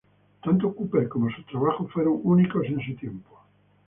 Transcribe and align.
Tanto 0.43 0.73
Cooper 0.73 1.07
como 1.07 1.29
sus 1.29 1.45
trabajos 1.45 1.91
fueron 1.91 2.21
únicos 2.23 2.63
en 2.65 2.79
su 2.83 2.95
tiempo. 2.95 3.39